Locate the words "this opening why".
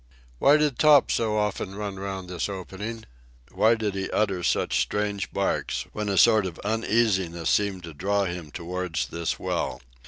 2.27-3.75